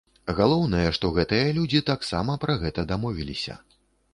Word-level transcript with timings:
Галоўнае, 0.37 0.85
што 0.97 1.11
гэтыя 1.17 1.51
людзі 1.57 1.81
таксама 1.91 2.39
пра 2.47 2.57
гэта 2.65 2.87
дамовіліся. 2.93 3.61